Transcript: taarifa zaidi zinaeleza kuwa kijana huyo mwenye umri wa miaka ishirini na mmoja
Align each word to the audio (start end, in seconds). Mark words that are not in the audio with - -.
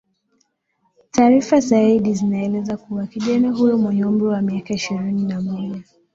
taarifa 1.11 1.59
zaidi 1.59 2.13
zinaeleza 2.13 2.77
kuwa 2.77 3.07
kijana 3.07 3.49
huyo 3.51 3.77
mwenye 3.77 4.05
umri 4.05 4.25
wa 4.25 4.41
miaka 4.41 4.73
ishirini 4.73 5.25
na 5.25 5.41
mmoja 5.41 5.83